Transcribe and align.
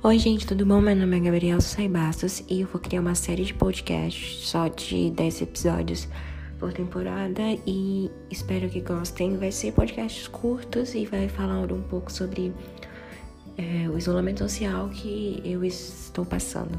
Oi, 0.00 0.16
gente, 0.16 0.46
tudo 0.46 0.64
bom? 0.64 0.80
Meu 0.80 0.94
nome 0.94 1.16
é 1.16 1.20
Gabriel 1.20 1.60
Saibastos 1.60 2.44
e 2.48 2.60
eu 2.60 2.68
vou 2.68 2.80
criar 2.80 3.00
uma 3.00 3.16
série 3.16 3.44
de 3.44 3.52
podcasts 3.52 4.48
só 4.48 4.68
de 4.68 5.10
10 5.10 5.42
episódios 5.42 6.06
por 6.56 6.72
temporada 6.72 7.42
e 7.66 8.08
espero 8.30 8.68
que 8.68 8.80
gostem. 8.80 9.36
Vai 9.36 9.50
ser 9.50 9.72
podcasts 9.72 10.28
curtos 10.28 10.94
e 10.94 11.04
vai 11.04 11.28
falar 11.28 11.72
um 11.72 11.82
pouco 11.82 12.12
sobre 12.12 12.54
é, 13.56 13.88
o 13.88 13.98
isolamento 13.98 14.38
social 14.38 14.88
que 14.88 15.42
eu 15.44 15.64
estou 15.64 16.24
passando. 16.24 16.78